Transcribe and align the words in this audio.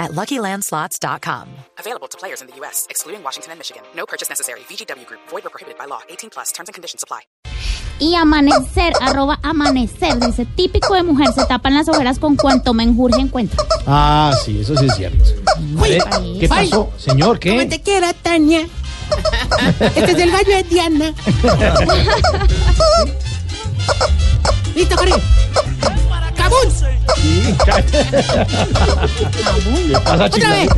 at 0.00 0.10
LuckyLandSlots.com. 0.12 1.48
Available 1.78 2.08
to 2.08 2.18
players 2.18 2.40
in 2.42 2.48
the 2.48 2.56
U.S., 2.56 2.86
excluding 2.90 3.22
Washington 3.22 3.52
and 3.52 3.58
Michigan. 3.60 3.82
No 3.94 4.06
purchase 4.06 4.28
necessary. 4.28 4.60
VGW 4.68 5.06
Group, 5.06 5.20
void 5.28 5.46
or 5.46 5.50
prohibited 5.50 5.78
by 5.78 5.84
law. 5.86 6.00
18 6.08 6.30
plus 6.30 6.50
terms 6.50 6.68
and 6.68 6.74
conditions 6.74 7.04
apply. 7.04 7.20
Y 8.02 8.14
amanecer, 8.16 8.94
arroba 9.02 9.38
amanecer, 9.42 10.18
dice, 10.18 10.46
típico 10.56 10.94
de 10.94 11.02
mujer, 11.02 11.34
se 11.34 11.44
tapan 11.44 11.74
las 11.74 11.86
ojeras 11.86 12.18
con 12.18 12.34
cuanto 12.34 12.72
menjurje 12.72 13.20
encuentra. 13.20 13.62
Ah, 13.86 14.32
sí, 14.42 14.58
eso 14.60 14.74
sí 14.74 14.86
es 14.86 14.94
cierto. 14.96 15.22
Uy, 15.78 15.98
¿Qué 16.40 16.48
pasó? 16.48 16.90
Señor, 16.96 17.38
Como 17.38 17.58
¿qué? 17.60 17.66
te 17.66 17.82
quiera, 17.82 18.14
Tania. 18.14 18.66
Este 19.80 20.12
es 20.12 20.18
el 20.18 20.30
gallo 20.30 20.56
de 20.56 20.62
Diana. 20.62 21.14
¿Listo, 24.74 24.96
Jorge? 24.96 25.14
¡Cabún! 29.44 29.88
¿Qué 29.88 29.98
pasa, 30.04 30.24
Otra 30.24 30.50
vez. 30.50 30.68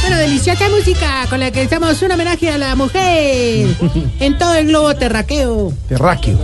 Bueno, 0.00 0.16
deliciosa 0.16 0.68
música 0.68 1.26
con 1.28 1.40
la 1.40 1.50
que 1.50 1.62
estamos 1.62 2.00
un 2.02 2.12
homenaje 2.12 2.50
a 2.50 2.58
la 2.58 2.74
mujer 2.74 3.66
en 4.20 4.38
todo 4.38 4.54
el 4.54 4.68
globo 4.68 4.94
terraqueo. 4.94 5.72
Terráqueo. 5.88 6.38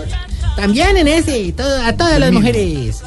También 0.57 0.97
en 0.97 1.09
ese, 1.09 1.53
todo- 1.53 1.83
a 1.83 1.93
todas 1.93 2.19
las 2.19 2.33
mujeres. 2.33 3.03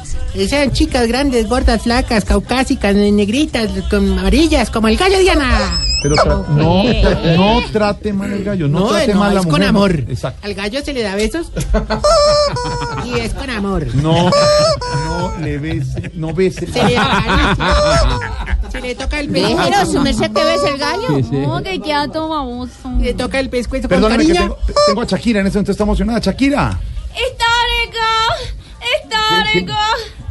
Sean 0.48 0.72
chicas, 0.72 1.06
grandes, 1.08 1.48
gordas, 1.48 1.82
flacas, 1.82 2.24
caucásicas, 2.24 2.94
negritas, 2.94 3.68
con 3.90 4.18
amarillas, 4.18 4.70
como 4.70 4.88
el 4.88 4.96
gallo 4.96 5.18
Diana. 5.18 5.80
Pero 6.02 6.14
tra- 6.16 6.46
no, 6.48 6.84
no 7.36 7.60
trate 7.72 8.12
mal 8.12 8.32
al 8.32 8.44
gallo, 8.44 8.68
no, 8.68 8.80
No, 8.80 8.88
trate 8.88 9.14
no, 9.14 9.20
mal 9.20 9.30
a 9.30 9.34
la 9.34 9.40
es 9.40 9.46
mujer. 9.46 9.60
con 9.60 9.68
amor. 9.68 9.90
Exacto. 10.08 10.40
Al 10.46 10.54
gallo 10.54 10.84
se 10.84 10.92
le 10.92 11.02
da 11.02 11.14
besos. 11.16 11.50
y 13.04 13.18
es 13.18 13.34
con 13.34 13.50
amor. 13.50 13.86
No, 13.96 14.30
no 14.30 15.32
le 15.40 15.58
bese, 15.58 16.10
no 16.14 16.32
bese. 16.32 16.66
Se 16.70 16.84
le 16.84 16.96
acaricia. 16.98 17.66
Se 18.68 18.82
le 18.82 18.94
toca 18.94 19.18
el 19.18 19.30
pescuezo. 19.30 19.62
Pero 19.70 19.86
su 19.86 20.00
merced 20.00 20.30
que 20.30 20.44
ves 20.44 20.60
el 20.62 20.76
gallo. 20.78 21.08
No, 21.32 21.62
que 21.62 21.80
queda 21.80 22.06
todo 22.06 22.28
baboso. 22.28 22.90
Le 23.00 23.14
toca 23.14 23.40
el 23.40 23.48
pescuezo 23.48 23.88
con 23.88 23.96
Perdóname 23.96 24.26
que 24.26 24.34
cariño. 24.34 24.54
tengo, 24.66 24.76
tengo 24.86 25.00
a 25.00 25.04
Shakira 25.06 25.40
en 25.40 25.46
este 25.46 25.56
momento, 25.58 25.72
está 25.72 25.84
emocionada. 25.84 26.18
Shakira. 26.18 26.78
¡Histórico! 27.14 28.04
¡Histórico! 29.02 29.72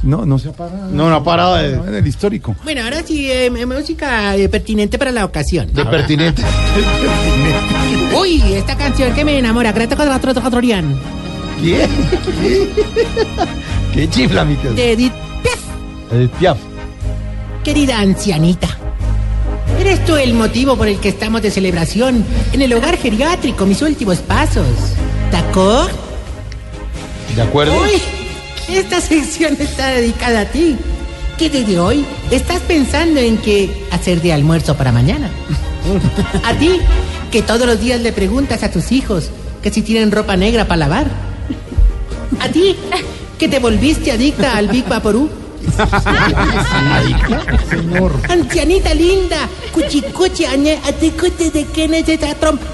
No, 0.07 0.25
no 0.25 0.39
se 0.39 0.47
ha 0.47 0.53
parado. 0.53 0.87
No, 0.89 1.09
no 1.09 1.15
ha 1.17 1.23
parado 1.23 1.55
de, 1.55 1.75
No, 1.75 1.83
es 1.83 1.91
del 1.91 2.07
histórico. 2.07 2.55
Bueno, 2.63 2.81
ahora 2.81 3.03
sí, 3.03 3.29
eh, 3.29 3.49
música 3.49 4.37
eh, 4.37 4.47
pertinente 4.47 4.97
para 4.97 5.11
la 5.11 5.25
ocasión. 5.25 5.67
de 5.73 5.83
pertinente. 5.83 6.41
Uy, 8.17 8.41
esta 8.53 8.77
canción 8.77 9.13
que 9.13 9.25
me 9.25 9.37
enamora. 9.37 9.73
Greta 9.73 9.97
Catratorian. 9.97 10.97
¿Qué? 11.61 11.85
¿Qué? 12.41 12.69
¿Qué 13.93 14.09
chifla, 14.09 14.45
mi 14.45 14.55
tío? 14.55 14.73
De 14.73 14.93
Edith 14.93 15.13
Piaf. 15.43 16.13
El 16.13 16.29
Piaf. 16.29 16.57
Querida 17.65 17.99
ancianita. 17.99 18.69
Eres 19.77 20.05
tú 20.05 20.15
el 20.15 20.33
motivo 20.33 20.77
por 20.77 20.87
el 20.87 20.99
que 20.99 21.09
estamos 21.09 21.41
de 21.41 21.51
celebración 21.51 22.23
en 22.53 22.61
el 22.61 22.71
hogar 22.71 22.95
geriátrico, 22.95 23.65
mis 23.65 23.81
últimos 23.81 24.19
pasos. 24.19 24.67
¿D'accord? 25.33 25.91
¿De 27.35 27.41
acuerdo? 27.41 27.75
Hoy, 27.77 28.01
esta 28.69 29.01
sección 29.01 29.55
está 29.59 29.87
dedicada 29.89 30.41
a 30.41 30.45
ti. 30.45 30.77
Que 31.37 31.49
desde 31.49 31.79
hoy 31.79 32.03
estás 32.31 32.59
pensando 32.61 33.19
en 33.19 33.37
qué 33.37 33.85
hacer 33.91 34.21
de 34.21 34.33
almuerzo 34.33 34.75
para 34.75 34.91
mañana. 34.91 35.29
A 36.43 36.53
ti, 36.53 36.79
que 37.31 37.43
todos 37.43 37.67
los 37.67 37.79
días 37.79 38.01
le 38.01 38.11
preguntas 38.11 38.63
a 38.63 38.71
tus 38.71 38.91
hijos 38.91 39.29
que 39.61 39.71
si 39.71 39.81
tienen 39.81 40.11
ropa 40.11 40.35
negra 40.35 40.67
para 40.67 40.79
lavar. 40.79 41.07
A 42.39 42.49
ti, 42.49 42.75
que 43.37 43.47
te 43.47 43.59
volviste 43.59 44.11
adicta 44.11 44.57
al 44.57 44.67
Big 44.67 44.87
Vaporú. 44.87 45.29
Señor. 47.69 48.13
Ancianita 48.29 48.93
linda, 48.93 49.47
cuchicuchi, 49.73 50.45
añe, 50.45 50.79
de 50.99 51.65
que 51.65 51.87
necesita 51.87 52.33
trompa. 52.35 52.65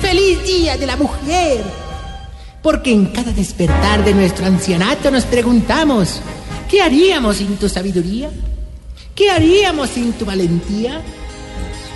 ¡Feliz 0.00 0.42
Día 0.44 0.76
de 0.76 0.86
la 0.86 0.96
Mujer! 0.96 1.81
Porque 2.62 2.92
en 2.92 3.06
cada 3.06 3.32
despertar 3.32 4.04
de 4.04 4.14
nuestro 4.14 4.46
ancianato 4.46 5.10
nos 5.10 5.24
preguntamos, 5.24 6.20
¿qué 6.70 6.80
haríamos 6.82 7.38
sin 7.38 7.56
tu 7.56 7.68
sabiduría? 7.68 8.30
¿Qué 9.14 9.30
haríamos 9.30 9.90
sin 9.90 10.12
tu 10.12 10.24
valentía? 10.24 11.00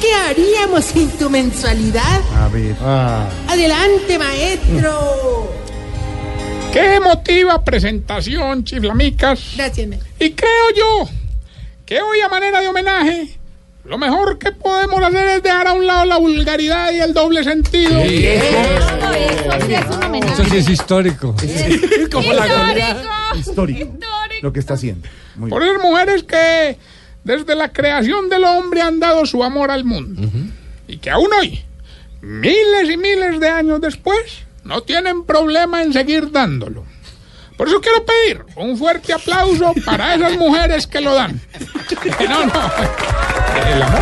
¿Qué 0.00 0.12
haríamos 0.12 0.84
sin 0.84 1.08
tu 1.12 1.30
mensualidad? 1.30 2.20
A 2.36 2.48
ver. 2.48 2.76
Ah, 2.82 3.28
Adelante, 3.48 4.18
maestro. 4.18 5.50
¡Qué 6.72 6.96
emotiva 6.96 7.64
presentación, 7.64 8.62
chiflamicas! 8.64 9.52
Gracias. 9.56 9.88
Y 10.20 10.32
creo 10.32 10.70
yo 10.76 11.08
que 11.86 12.02
hoy 12.02 12.20
a 12.20 12.28
manera 12.28 12.60
de 12.60 12.68
homenaje, 12.68 13.38
lo 13.88 13.98
mejor 13.98 14.38
que 14.38 14.52
podemos 14.52 15.02
hacer 15.02 15.28
es 15.28 15.42
dejar 15.42 15.66
a 15.68 15.72
un 15.72 15.86
lado 15.86 16.04
la 16.04 16.16
vulgaridad 16.16 16.92
y 16.92 17.00
el 17.00 17.12
doble 17.14 17.44
sentido. 17.44 17.98
Eso, 18.00 18.58
eso 19.14 19.66
sí 19.66 19.74
es 19.74 19.86
un 19.96 20.04
homenaje. 20.04 20.44
sí 20.50 20.56
es 20.56 20.68
histórico. 20.68 21.34
Como 22.12 22.32
la 22.32 23.34
Histórico. 23.36 23.96
Lo 24.42 24.52
que 24.52 24.60
está 24.60 24.74
haciendo. 24.74 25.08
Muy 25.36 25.50
Por 25.50 25.62
bien. 25.62 25.74
esas 25.74 25.84
mujeres 25.84 26.22
que 26.24 26.78
desde 27.24 27.54
la 27.54 27.72
creación 27.72 28.28
del 28.28 28.44
hombre 28.44 28.82
han 28.82 29.00
dado 29.00 29.24
su 29.26 29.42
amor 29.42 29.70
al 29.70 29.84
mundo. 29.84 30.22
Y 30.88 30.98
que 30.98 31.10
aún 31.10 31.28
hoy, 31.40 31.64
miles 32.20 32.90
y 32.90 32.96
miles 32.96 33.40
de 33.40 33.48
años 33.48 33.80
después, 33.80 34.44
no 34.64 34.82
tienen 34.82 35.24
problema 35.24 35.82
en 35.82 35.92
seguir 35.92 36.30
dándolo. 36.30 36.84
Por 37.56 37.68
eso 37.68 37.80
quiero 37.80 38.04
pedir 38.04 38.44
un 38.56 38.76
fuerte 38.76 39.14
aplauso 39.14 39.72
para 39.84 40.14
esas 40.14 40.36
mujeres 40.36 40.86
que 40.86 41.00
lo 41.00 41.14
dan. 41.14 41.40
No, 42.28 42.44
no. 42.46 42.52
El 43.72 43.82
amor. 43.82 44.00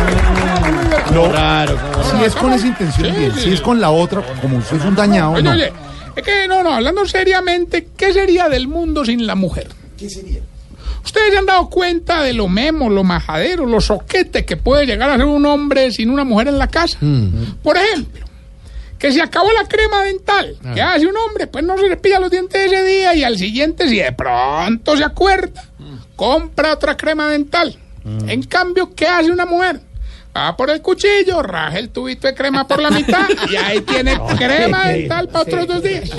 No, 1.13 1.31
Raro. 1.31 1.77
si 2.17 2.23
es 2.23 2.35
con 2.35 2.53
esa 2.53 2.67
intención, 2.67 3.07
Sí, 3.13 3.19
bien. 3.19 3.31
sí, 3.33 3.41
Si 3.41 3.53
es 3.53 3.61
con 3.61 3.79
la 3.79 3.89
otra, 3.91 4.21
como 4.41 4.57
usted 4.57 4.77
es 4.77 4.85
un 4.85 4.95
dañado, 4.95 5.31
Oye, 5.33 5.43
no. 5.43 5.51
oye, 5.51 5.71
es 6.15 6.23
que 6.23 6.47
no, 6.47 6.63
no, 6.63 6.73
hablando 6.73 7.05
seriamente, 7.05 7.87
¿qué 7.95 8.11
sería 8.13 8.49
del 8.49 8.67
mundo 8.67 9.05
sin 9.05 9.25
la 9.25 9.35
mujer? 9.35 9.67
¿Qué 9.97 10.09
sería? 10.09 10.41
Ustedes 11.03 11.31
se 11.33 11.37
han 11.37 11.45
dado 11.45 11.69
cuenta 11.69 12.21
de 12.23 12.33
lo 12.33 12.47
memo, 12.47 12.89
lo 12.89 13.03
majadero, 13.03 13.65
lo 13.65 13.79
soquete 13.79 14.43
que 14.43 14.57
puede 14.57 14.85
llegar 14.85 15.09
a 15.11 15.17
ser 15.17 15.25
un 15.25 15.45
hombre 15.45 15.91
sin 15.91 16.09
una 16.09 16.23
mujer 16.23 16.47
en 16.47 16.57
la 16.57 16.67
casa. 16.67 16.97
Por 17.61 17.77
ejemplo, 17.77 18.25
que 18.97 19.11
se 19.11 19.21
acabó 19.21 19.51
la 19.53 19.67
crema 19.67 20.03
dental. 20.03 20.57
¿Qué 20.73 20.81
hace 20.81 21.05
un 21.05 21.15
hombre? 21.15 21.45
Pues 21.47 21.63
no 21.63 21.77
se 21.77 21.87
le 21.87 21.97
pilla 21.97 22.19
los 22.19 22.31
dientes 22.31 22.59
ese 22.59 22.83
día 22.83 23.13
y 23.13 23.23
al 23.23 23.37
siguiente, 23.37 23.87
si 23.87 23.97
de 23.99 24.11
pronto 24.13 24.97
se 24.97 25.03
acuerda, 25.03 25.63
compra 26.15 26.73
otra 26.73 26.97
crema 26.97 27.29
dental. 27.29 27.77
En 28.05 28.43
cambio, 28.43 28.93
¿qué 28.93 29.07
hace 29.07 29.31
una 29.31 29.45
mujer? 29.45 29.81
Va 30.35 30.55
por 30.55 30.69
el 30.69 30.81
cuchillo, 30.81 31.41
raja 31.41 31.79
el 31.79 31.89
tubito 31.89 32.27
de 32.27 32.35
crema 32.35 32.67
por 32.67 32.81
la 32.81 32.91
mitad 32.91 33.27
y 33.49 33.55
ahí 33.55 33.81
tiene 33.81 34.19
crema 34.37 34.89
dental 34.89 35.29
para 35.29 35.41
otros 35.43 35.67
dos 35.67 35.81
días. 35.81 36.09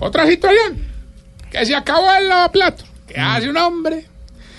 Otra 0.00 0.26
situación, 0.26 0.84
que 1.50 1.66
se 1.66 1.74
acabó 1.74 2.12
el 2.14 2.28
lavaplatos. 2.28 2.86
¿Qué 3.06 3.20
hace 3.20 3.48
un 3.48 3.56
hombre? 3.56 4.06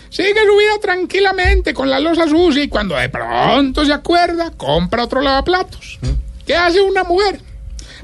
Sigue 0.09 0.45
su 0.45 0.57
vida 0.57 0.79
tranquilamente 0.81 1.73
con 1.73 1.89
la 1.89 1.99
losa 1.99 2.27
sucia 2.27 2.63
y 2.63 2.69
cuando 2.69 2.95
de 2.95 3.09
pronto 3.09 3.83
se 3.83 3.91
acuerda, 3.91 4.51
compra 4.55 5.03
otro 5.03 5.21
lavaplatos. 5.21 5.99
¿Qué 6.45 6.55
hace 6.55 6.79
una 6.79 7.03
mujer? 7.03 7.41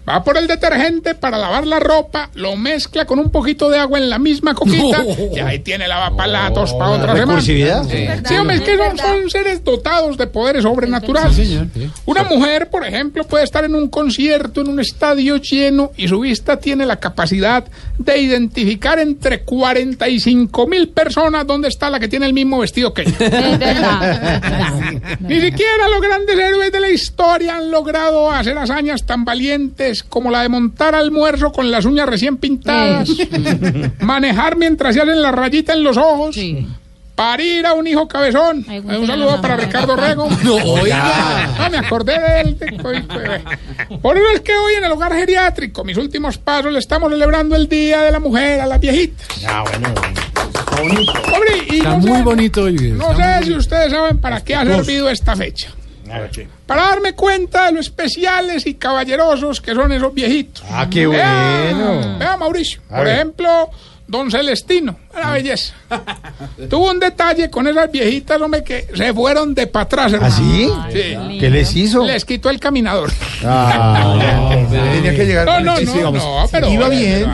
Va 0.07 0.23
por 0.23 0.35
el 0.35 0.47
detergente 0.47 1.13
para 1.13 1.37
lavar 1.37 1.67
la 1.67 1.79
ropa, 1.79 2.29
lo 2.33 2.55
mezcla 2.55 3.05
con 3.05 3.19
un 3.19 3.29
poquito 3.29 3.69
de 3.69 3.77
agua 3.77 3.99
en 3.99 4.09
la 4.09 4.17
misma 4.17 4.55
coquita 4.55 5.05
y 5.35 5.39
ahí 5.39 5.59
tiene 5.59 5.87
lavaplatos 5.87 6.73
para 6.73 6.91
otra 6.91 7.15
semana. 7.15 7.41
Sí, 7.41 8.35
hombre, 8.35 8.55
es 8.55 8.61
que 8.61 8.77
son, 8.77 8.97
son 8.97 9.29
seres 9.29 9.63
dotados 9.63 10.17
de 10.17 10.27
poderes 10.27 10.63
sobrenaturales. 10.63 11.59
Una 12.05 12.23
mujer, 12.23 12.69
por 12.69 12.85
ejemplo, 12.85 13.23
puede 13.25 13.43
estar 13.43 13.63
en 13.63 13.75
un 13.75 13.89
concierto, 13.89 14.61
en 14.61 14.69
un 14.69 14.79
estadio 14.79 15.37
lleno, 15.37 15.91
y 15.97 16.07
su 16.07 16.19
vista 16.21 16.57
tiene 16.57 16.85
la 16.85 16.95
capacidad 16.97 17.63
de 17.97 18.17
identificar 18.17 18.97
entre 18.97 19.43
45 19.43 20.67
mil 20.67 20.89
personas 20.89 21.45
dónde 21.45 21.67
está 21.67 21.89
la 21.89 21.99
que 21.99 22.07
tiene 22.07 22.25
el 22.25 22.33
mismo 22.33 22.59
vestido 22.59 22.93
que 22.93 23.03
ella. 23.03 24.41
Ni 25.19 25.39
siquiera 25.39 25.87
los 25.89 26.01
grandes 26.01 26.37
héroes 26.37 26.71
de 26.71 26.79
la 26.79 26.89
historia 26.89 27.57
han 27.57 27.69
logrado 27.69 28.31
hacer 28.31 28.57
hazañas 28.57 29.05
tan 29.05 29.23
valientes 29.23 29.90
como 30.03 30.31
la 30.31 30.41
de 30.41 30.49
montar 30.49 30.95
almuerzo 30.95 31.51
con 31.51 31.69
las 31.71 31.85
uñas 31.85 32.07
recién 32.07 32.37
pintadas, 32.37 33.09
manejar 33.99 34.55
mientras 34.57 34.95
se 34.95 35.01
hacen 35.01 35.21
la 35.21 35.31
rayita 35.31 35.73
en 35.73 35.83
los 35.83 35.97
ojos, 35.97 36.35
parir 37.15 37.65
a 37.67 37.73
un 37.73 37.85
hijo 37.87 38.07
cabezón. 38.07 38.65
Ay, 38.67 38.79
un 38.79 39.05
saludo 39.05 39.39
para 39.41 39.55
Ricardo 39.57 39.95
Rego. 39.95 40.27
No, 40.43 40.55
oiga. 40.55 41.49
No, 41.59 41.69
me 41.69 41.77
acordé 41.77 42.13
de 42.19 42.41
él. 42.41 42.57
de- 42.57 43.97
Por 44.01 44.17
eso 44.17 44.25
es 44.33 44.39
que 44.41 44.53
hoy 44.55 44.73
en 44.75 44.85
el 44.85 44.91
hogar 44.91 45.13
geriátrico, 45.13 45.83
mis 45.83 45.97
últimos 45.97 46.37
pasos, 46.37 46.71
le 46.71 46.79
estamos 46.79 47.11
celebrando 47.11 47.55
el 47.55 47.67
Día 47.69 48.01
de 48.01 48.11
la 48.11 48.19
Mujer 48.19 48.61
a 48.61 48.65
las 48.65 48.79
viejitas. 48.79 49.27
Ah, 49.47 49.63
bueno. 49.69 49.93
Hombre, 50.81 51.51
y 51.69 51.77
Está 51.77 51.89
no 51.91 51.97
muy 51.99 52.17
sé- 52.17 52.23
bonito 52.23 52.61
hoy. 52.63 52.75
No 52.97 53.15
sé 53.15 53.43
si 53.45 53.53
ustedes 53.53 53.91
saben 53.91 54.17
para 54.19 54.41
qué 54.43 54.55
ha 54.55 54.65
servido 54.65 55.09
esta 55.09 55.35
fecha. 55.35 55.69
Para 56.65 56.83
darme 56.83 57.13
cuenta 57.13 57.65
de 57.67 57.73
lo 57.73 57.79
especiales 57.79 58.65
y 58.65 58.75
caballerosos 58.75 59.61
que 59.61 59.73
son 59.73 59.91
esos 59.91 60.13
viejitos. 60.13 60.63
Ah, 60.69 60.87
qué 60.89 61.07
Vea, 61.07 61.71
bueno. 61.73 62.17
vea, 62.19 62.37
Mauricio. 62.37 62.81
A 62.89 62.97
Por 62.97 63.05
ver. 63.05 63.15
ejemplo, 63.15 63.69
don 64.07 64.29
Celestino. 64.31 64.97
Una 65.15 65.31
belleza. 65.31 65.73
Tuvo 66.69 66.91
un 66.91 66.99
detalle 66.99 67.49
con 67.49 67.67
esas 67.67 67.91
viejitas, 67.91 68.41
hombre, 68.41 68.63
que 68.63 68.87
se 68.93 69.13
fueron 69.13 69.53
de 69.53 69.67
para 69.67 69.83
atrás. 69.83 70.13
¿Ah, 70.21 70.31
sí? 70.31 70.69
Sí. 70.91 71.37
¿Qué 71.39 71.49
les 71.49 71.75
hizo? 71.75 72.03
Les 72.05 72.23
quitó 72.25 72.49
el 72.49 72.59
caminador. 72.59 73.11
Ah, 73.43 74.55
Tenía 74.69 75.15
que 75.15 75.25
llegar 75.25 75.45
No, 75.45 75.59
no, 75.59 75.79
no, 75.81 76.11
no, 76.11 76.45
pero. 76.51 76.69
Iba 76.69 76.89
bien. 76.89 77.25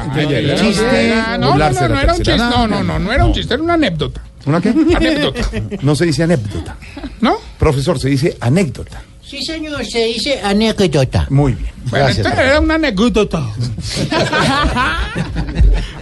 Chiste, 0.58 1.14
no, 1.40 1.56
no, 1.56 1.70
no, 1.70 1.88
no 1.88 2.00
era 2.00 2.14
un 2.14 2.18
chiste. 2.24 2.38
No, 2.38 2.68
no, 2.68 2.84
no, 2.84 3.00
no 3.00 3.12
era 3.12 3.26
un 3.26 3.34
chiste, 3.34 3.54
era 3.54 3.64
una 3.64 3.74
anécdota. 3.76 4.22
¿Una 4.46 4.62
qué? 4.62 4.70
Anécdota. 4.70 5.42
No 5.82 5.94
se 5.96 6.06
dice 6.06 6.24
anécdota. 6.24 6.78
¿No? 7.22 7.38
Profesor, 7.58 8.00
se 8.00 8.10
dice 8.10 8.38
anécdota. 8.40 9.02
Sí, 9.24 9.44
señor, 9.44 9.86
se 9.86 10.06
dice 10.06 10.40
anécdota. 10.42 11.28
Muy 11.30 11.54
bien. 11.54 11.72
Bueno, 11.90 12.06
Gracias, 12.06 12.26
entonces 12.26 12.46
era 12.46 12.60
una 12.62 12.76
anécdota. 12.76 13.44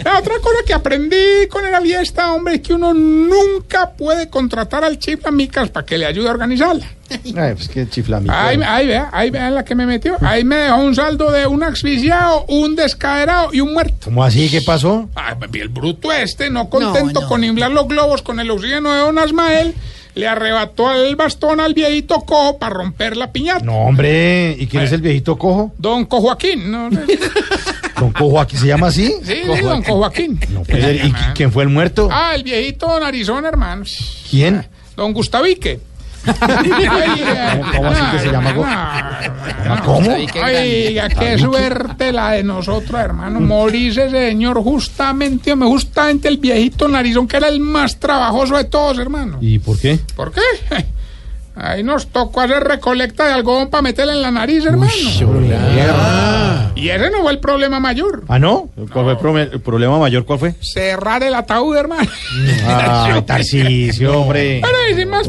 La 0.06 0.20
otra 0.20 0.36
cosa 0.40 0.58
que 0.64 0.74
aprendí 0.74 1.48
con 1.50 1.64
la 1.72 1.82
fiesta, 1.82 2.32
hombre, 2.34 2.56
es 2.56 2.62
que 2.62 2.76
uno 2.76 2.94
nunca 2.94 3.90
puede 3.92 4.30
contratar 4.30 4.84
al 4.84 5.00
chiflamicas 5.00 5.72
para 5.72 5.84
que 5.84 5.98
le 5.98 6.06
ayude 6.06 6.28
a 6.28 6.32
organizarla. 6.32 6.86
Ay, 7.10 7.56
pues 7.56 7.68
qué 7.68 7.90
chiflamico. 7.90 8.32
Ahí, 8.32 8.60
ahí 8.64 8.86
vea, 8.86 9.10
ahí 9.12 9.32
vea 9.32 9.50
la 9.50 9.66
que 9.66 9.74
me 9.74 9.88
metió. 9.88 10.18
Ahí 10.22 10.44
me 10.44 10.58
dejó 10.58 10.78
un 10.78 10.94
saldo 10.94 11.32
de 11.32 11.48
un 11.48 11.64
asfixiado, 11.64 12.46
un 12.48 12.76
descaderado 12.76 13.50
y 13.52 13.62
un 13.62 13.74
muerto. 13.74 13.98
¿Cómo 14.04 14.24
así? 14.24 14.48
¿Qué 14.50 14.62
pasó? 14.62 15.10
Ay, 15.16 15.34
y 15.52 15.60
el 15.60 15.70
bruto 15.70 16.12
este, 16.12 16.52
no 16.52 16.70
contento 16.70 17.22
no. 17.22 17.28
con 17.28 17.44
inflar 17.44 17.72
los 17.72 17.88
globos 17.88 18.22
con 18.22 18.40
el 18.40 18.52
oxígeno 18.52 18.94
de 18.94 19.00
Don 19.00 19.18
Asmael, 19.18 19.74
le 20.16 20.28
arrebató 20.28 20.92
el 20.94 21.16
bastón 21.16 21.60
al 21.60 21.74
viejito 21.74 22.22
cojo 22.22 22.58
para 22.58 22.74
romper 22.74 23.16
la 23.18 23.32
piñata. 23.32 23.64
No, 23.66 23.74
hombre. 23.84 24.56
¿Y 24.58 24.68
quién 24.68 24.84
es 24.84 24.92
el 24.92 25.02
viejito 25.02 25.38
cojo? 25.38 25.74
Don 25.78 26.06
Cojoaquín, 26.06 26.72
¿no? 26.72 26.90
Sí, 26.90 27.20
¿Don 28.00 28.12
Cojo 28.12 28.40
aquí 28.42 28.58
se 28.58 28.68
llama 28.68 28.88
así? 28.88 29.14
sí, 29.24 29.42
don 29.62 29.82
Cojoaquín. 29.84 30.38
No 30.50 30.64
puede 30.64 30.82
ser. 30.82 30.96
¿Y 30.98 31.12
qui- 31.14 31.34
quién 31.34 31.52
fue 31.52 31.64
el 31.64 31.70
muerto? 31.70 32.10
Ah, 32.12 32.34
el 32.36 32.44
viejito 32.44 32.88
Don 32.88 33.04
Arizona, 33.04 33.48
hermano. 33.48 33.86
¿Quién? 34.30 34.66
Don 34.98 35.14
Gustavique. 35.14 35.80
¿Cómo 37.76 37.88
así 37.90 38.02
que 38.12 38.20
se 38.20 38.32
llama? 38.32 38.54
¿Cómo? 39.84 40.10
Oiga, 40.12 41.10
qué 41.10 41.38
suerte 41.38 42.12
la 42.12 42.32
de 42.32 42.44
nosotros, 42.44 43.00
hermano. 43.00 43.40
Morirse 43.40 44.08
ese 44.08 44.30
señor 44.30 44.62
justamente, 44.62 45.54
hombre, 45.54 45.68
justamente 45.70 46.28
el 46.28 46.38
viejito 46.38 46.88
narizón 46.88 47.28
que 47.28 47.38
era 47.38 47.48
el 47.48 47.60
más 47.60 48.00
trabajoso 48.00 48.58
de 48.58 48.66
todos, 48.66 48.98
hermano. 48.98 49.38
¿Y 49.42 49.60
por 49.60 49.80
qué? 49.80 50.00
¿Por 50.16 50.32
qué? 50.32 50.42
Ahí 51.56 51.84
nos 51.84 52.08
tocó 52.08 52.42
hacer 52.42 52.64
recolecta 52.64 53.28
de 53.28 53.34
algodón 53.34 53.70
para 53.70 53.82
meterle 53.82 54.14
en 54.14 54.22
la 54.22 54.32
nariz, 54.32 54.66
hermano. 54.66 54.92
Y 56.76 56.90
ese 56.90 57.10
no 57.10 57.22
fue 57.22 57.32
el 57.32 57.40
problema 57.40 57.80
mayor. 57.80 58.24
¿Ah, 58.28 58.38
no? 58.38 58.70
¿Cuál 58.92 59.18
fue 59.18 59.42
el, 59.44 59.62
problema 59.62 59.98
mayor? 59.98 60.26
¿Cuál 60.26 60.40
fue? 60.40 60.56
Cerrar 60.62 61.24
el 61.24 61.34
ataúd, 61.34 61.76
hermano. 61.78 62.10
Ay, 62.68 63.22
Tarcisio, 63.26 64.22
hombre. 64.22 64.62
Pero 64.62 64.78
y 64.92 64.96
sin 64.96 65.10
más 65.10 65.28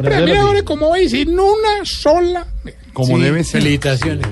como 0.65 0.91
veis, 0.93 1.11
sin 1.13 1.39
una 1.39 1.85
sola. 1.85 2.47
Como 2.93 3.19
debe 3.19 3.45
ser. 3.45 3.63
Felicitaciones. 3.63 4.27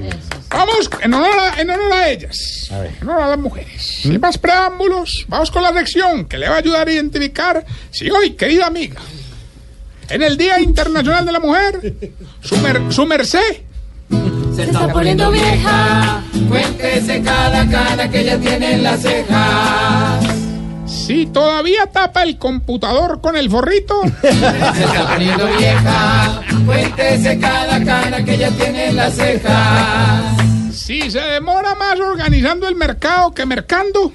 Vamos, 0.50 0.88
en 1.02 1.12
honor 1.14 1.31
a, 1.38 1.61
en 1.61 1.70
honor 1.70 1.93
a 1.93 2.08
ellas, 2.11 2.69
A 2.72 2.78
ver. 2.78 2.93
en 3.00 3.08
honor 3.08 3.22
a 3.22 3.28
las 3.31 3.38
mujeres. 3.38 3.82
Sin 4.02 4.20
más 4.20 4.38
preámbulos, 4.38 5.25
vamos 5.28 5.50
con 5.50 5.62
la 5.64 5.72
lección 5.72 6.26
que 6.26 6.38
le 6.38 6.49
va 6.49 6.55
a 6.56 6.58
ayudar 6.58 6.87
a 6.88 6.93
identificar 6.93 7.64
si 7.90 8.08
hoy, 8.10 8.31
querida 8.31 8.67
amiga, 8.67 9.00
en 10.08 10.22
el 10.22 10.37
Día 10.37 10.60
Internacional 10.60 11.26
de 11.26 11.32
la 11.32 11.40
Mujer, 11.40 11.94
su, 12.40 12.56
mer- 12.58 12.82
su 12.93 13.05
merced 13.05 13.62
Se 14.54 14.62
está 14.64 14.88
poniendo 14.92 15.30
vieja. 15.30 16.22
Cuéntese 16.48 17.22
cada 17.22 17.66
cana 17.68 18.08
que 18.08 18.20
ella 18.20 18.38
tiene 18.38 18.74
en 18.74 18.82
las 18.82 19.00
cejas. 19.02 20.24
Si 20.86 21.26
todavía 21.26 21.86
tapa 21.86 22.22
el 22.22 22.38
computador 22.38 23.20
con 23.20 23.36
el 23.36 23.50
forrito, 23.50 24.00
Se 24.22 24.28
está 24.30 25.08
poniendo 25.12 25.46
vieja. 25.58 26.40
Cuéntese 26.66 27.38
cada 27.38 27.84
cana 27.84 28.24
que 28.24 28.34
ella 28.34 28.50
tiene 28.50 28.88
en 28.88 28.96
las 28.96 29.14
cejas. 29.14 30.36
si 30.72 31.10
se 31.10 31.20
demora 31.20 31.74
más 31.74 31.98
organizando 31.98 32.68
el 32.68 32.74
mercado 32.76 33.32
que 33.34 33.44
mercando, 33.44 34.12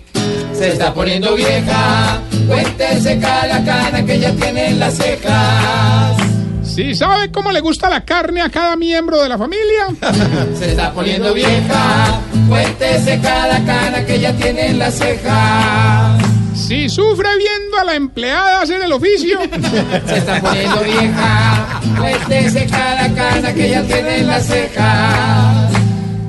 Se 0.53 0.69
está 0.71 0.94
poniendo 0.94 1.35
vieja. 1.35 2.21
Cuéntese 2.47 3.19
cada 3.19 3.63
cana 3.63 4.06
que 4.06 4.15
ella 4.15 4.33
tiene 4.35 4.69
en 4.69 4.80
las 4.80 4.95
cejas. 4.95 6.29
Si 6.74 6.95
sabe 6.95 7.31
cómo 7.31 7.51
le 7.51 7.60
gusta 7.60 7.89
la 7.89 8.06
carne 8.06 8.42
a 8.42 8.50
cada 8.50 8.75
miembro 8.75 9.21
de 9.21 9.30
la 9.30 9.38
familia, 9.38 9.88
Se 10.57 10.71
está 10.71 10.92
poniendo 10.94 11.33
vieja. 11.33 12.21
Cuéntese 12.48 13.19
cada 13.21 13.63
cana 13.66 14.06
que 14.06 14.16
ella 14.16 14.33
tiene 14.36 14.68
en 14.68 14.80
las 14.80 14.95
cejas. 14.95 16.21
si 16.56 16.89
sufre 16.89 17.30
viendo 17.38 17.77
a 17.80 17.83
la 17.83 17.95
empleada 17.95 18.62
hacer 18.62 18.81
el 18.81 18.92
oficio, 18.94 19.39
Se 20.07 20.18
está 20.18 20.39
poniendo 20.42 20.81
vieja. 20.83 21.81
Cuéntese 21.98 22.66
cada 22.68 23.13
cana 23.13 23.54
que 23.54 23.68
ella 23.68 23.83
tiene 23.83 24.18
en 24.19 24.27
las 24.27 24.45
cejas. 24.45 25.71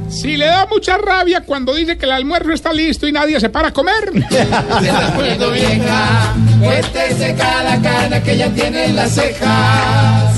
si 0.09 0.37
le 0.37 0.47
da 0.47 0.67
mucha 0.67 0.99
rabia 0.99 1.43
cuando 1.43 1.75
dice 1.75 1.97
que 1.97 2.07
el 2.07 2.13
almuerzo 2.13 2.53
está 2.53 2.73
listo 2.73 3.07
y 3.07 3.13
nadie 3.13 3.39
se 3.41 3.49
para 3.51 3.69
a 3.69 3.73
comer. 3.73 4.11
Se 4.31 4.43
está 4.43 5.15
poniendo 5.15 5.51
vieja. 5.51 6.35
Cuéntese 6.63 7.35
cada 7.37 7.81
cana 7.81 8.23
que 8.23 8.33
ella 8.33 8.51
tiene 8.53 8.85
en 8.87 8.97
las 8.97 9.13
cejas. 9.13 10.30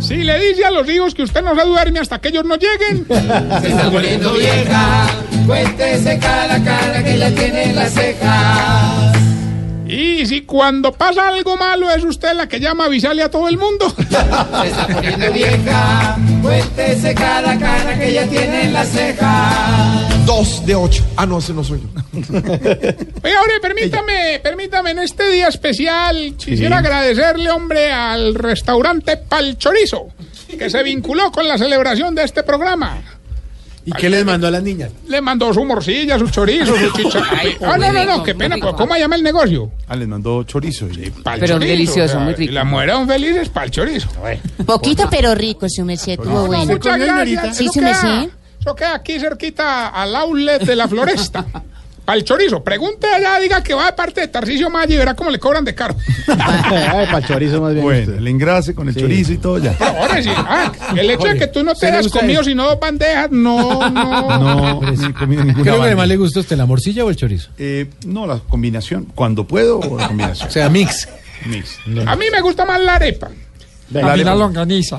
Si 0.00 0.16
le 0.16 0.38
dice 0.40 0.64
a 0.64 0.70
los 0.70 0.88
hijos 0.88 1.14
que 1.14 1.22
usted 1.22 1.42
no 1.42 1.54
se 1.54 1.62
duerme 1.62 2.00
hasta 2.00 2.18
que 2.18 2.28
ellos 2.28 2.44
no 2.44 2.56
lleguen. 2.56 3.06
Se 3.60 3.68
está 3.68 3.90
poniendo 3.90 4.32
vieja. 4.32 5.06
Cuéntese 5.46 6.18
cada 6.18 6.62
cana 6.62 7.04
que 7.04 7.14
ella 7.14 7.34
tiene 7.34 7.64
en 7.64 7.76
las 7.76 7.92
cejas. 7.92 9.16
Y 9.86 10.24
si 10.26 10.42
cuando 10.42 10.92
pasa 10.92 11.28
algo 11.28 11.56
malo 11.56 11.90
es 11.90 12.04
usted 12.04 12.34
la 12.34 12.48
que 12.48 12.60
llama 12.60 12.84
a 12.84 12.86
avisarle 12.86 13.22
a 13.22 13.30
todo 13.30 13.48
el 13.48 13.58
mundo. 13.58 13.90
Se 13.98 14.02
está 14.68 14.86
poniendo 14.90 15.32
vieja. 15.32 16.16
Cuéntese 16.42 17.14
cada 17.14 17.58
cana 17.58 17.98
que 17.98 18.08
ella 18.08 18.26
tiene 18.28 18.64
en 18.64 18.72
las 18.72 18.88
cejas. 18.88 20.19
Dos 20.30 20.64
de 20.64 20.76
ocho. 20.76 21.04
Ah, 21.16 21.26
no, 21.26 21.38
ese 21.38 21.52
no 21.52 21.64
soy 21.64 21.80
yo. 21.80 21.88
Oiga, 22.12 23.40
hombre, 23.40 23.60
permítame, 23.60 24.38
permítame, 24.40 24.92
en 24.92 25.00
este 25.00 25.28
día 25.28 25.48
especial 25.48 26.36
quisiera 26.36 26.78
agradecerle, 26.78 27.50
hombre, 27.50 27.90
al 27.90 28.36
restaurante 28.36 29.16
Pal 29.16 29.58
Chorizo, 29.58 30.06
que 30.56 30.70
se 30.70 30.84
vinculó 30.84 31.32
con 31.32 31.48
la 31.48 31.58
celebración 31.58 32.14
de 32.14 32.22
este 32.22 32.44
programa. 32.44 33.02
¿Y 33.84 33.90
qué 33.90 34.08
les 34.08 34.24
mandó 34.24 34.46
a 34.46 34.52
las 34.52 34.62
niñas? 34.62 34.92
Le 35.08 35.20
mandó 35.20 35.52
su 35.52 35.64
morcilla, 35.64 36.16
su 36.16 36.28
chorizo, 36.28 36.76
su 36.78 36.92
chicharrón. 36.96 37.64
Ah, 37.64 37.76
no, 37.76 37.92
no, 37.92 38.04
no, 38.04 38.22
qué 38.22 38.36
pena, 38.36 38.56
¿cómo 38.60 38.94
llama 38.94 39.16
el 39.16 39.24
negocio? 39.24 39.72
Ah, 39.88 39.96
les 39.96 40.06
mandó 40.06 40.44
chorizo. 40.44 40.86
Pal 41.24 41.40
Pero 41.40 41.54
Chorizo, 41.54 41.58
delicioso, 41.72 42.20
muy 42.20 42.34
y 42.34 42.36
rico. 42.36 42.52
las 42.52 42.66
mujeres 42.66 42.94
felices, 43.08 43.48
Pal 43.48 43.68
Chorizo. 43.72 44.08
Poquito 44.64 45.08
pero 45.10 45.34
rico, 45.34 45.66
su 45.68 45.84
merced, 45.84 46.20
tuvo 46.20 46.46
bueno. 46.46 46.74
Muchas 46.74 46.98
gracias. 47.00 47.56
Sí, 47.56 47.66
su. 47.66 47.80
Eso 48.60 48.74
queda 48.74 48.94
aquí 48.94 49.18
cerquita 49.18 49.88
al 49.88 50.14
outlet 50.16 50.62
de 50.62 50.76
la 50.76 50.86
floresta. 50.88 51.44
Al 52.06 52.24
chorizo. 52.24 52.64
Pregunte 52.64 53.06
allá, 53.06 53.38
diga 53.38 53.62
que 53.62 53.72
va 53.72 53.86
de 53.86 53.92
parte 53.92 54.22
de 54.22 54.26
Tarcisio 54.28 54.68
Maya 54.68 54.92
y 54.92 54.98
verá 54.98 55.14
cómo 55.14 55.30
le 55.30 55.38
cobran 55.38 55.64
de 55.64 55.76
caro. 55.76 55.94
Ay, 56.26 57.06
para 57.06 57.24
chorizo 57.24 57.60
más 57.60 57.72
bien. 57.72 57.84
Bueno, 57.84 58.00
usted. 58.00 58.16
el 58.16 58.26
engrase 58.26 58.74
con 58.74 58.88
el 58.88 58.96
chorizo 58.96 59.32
y 59.32 59.38
todo 59.38 59.58
ya. 59.58 59.76
Ahora 59.78 60.20
sí. 60.20 60.28
Ah, 60.34 60.72
el 60.96 61.08
hecho 61.08 61.28
de 61.28 61.38
que 61.38 61.46
tú 61.46 61.62
no 61.62 61.72
te 61.74 61.80
¿Se 61.80 61.92
le 61.92 61.98
hayas 61.98 62.10
comido 62.10 62.42
sino 62.42 62.64
dos 62.64 62.80
bandejas, 62.80 63.30
no, 63.30 63.88
no. 63.90 64.38
No, 64.80 64.80
ni 64.90 65.12
comido 65.12 65.44
ninguna 65.44 65.62
¿Qué 65.62 65.70
es 65.70 65.76
lo 65.76 65.84
que 65.84 65.94
más 65.94 66.08
le 66.08 66.16
gusta 66.16 66.40
a 66.40 66.42
usted, 66.42 66.56
la 66.56 66.66
morcilla 66.66 67.04
o 67.04 67.10
el 67.10 67.16
chorizo? 67.16 67.50
Eh, 67.58 67.86
no, 68.06 68.26
la 68.26 68.40
combinación. 68.40 69.04
Cuando 69.14 69.46
puedo, 69.46 69.78
o 69.78 69.96
la 69.96 70.08
combinación. 70.08 70.48
O 70.48 70.50
sea, 70.50 70.68
mix. 70.68 71.06
Mix. 71.46 71.78
A 72.06 72.16
mí 72.16 72.24
me 72.32 72.40
gusta 72.40 72.64
más 72.64 72.80
la 72.80 72.96
arepa. 72.96 73.28
La 73.92 74.14
arepa- 74.14 74.34
longaniza. 74.36 74.98